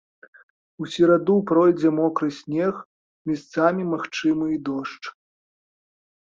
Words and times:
У 0.83 0.87
сераду 0.93 1.35
пройдзе 1.51 1.89
мокры 1.97 2.29
снег, 2.39 2.75
месцамі 3.33 3.87
магчымы 3.93 4.45
і 4.57 4.59
дождж. 4.71 5.05